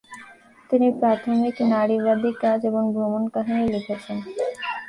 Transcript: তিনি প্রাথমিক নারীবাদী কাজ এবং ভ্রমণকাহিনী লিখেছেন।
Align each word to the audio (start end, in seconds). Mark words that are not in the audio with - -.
তিনি 0.69 0.87
প্রাথমিক 0.99 1.55
নারীবাদী 1.71 2.31
কাজ 2.43 2.59
এবং 2.69 2.83
ভ্রমণকাহিনী 2.95 3.63
লিখেছেন। 3.73 4.17